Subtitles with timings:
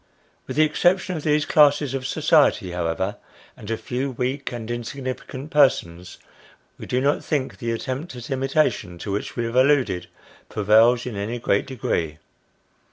[0.47, 3.17] With the exception of these classes of society, however,
[3.55, 6.17] and a few weak and insignificant persons,
[6.79, 10.07] we do not think the attempt at imitation to which we have alluded,
[10.49, 12.17] prevails in any great degree.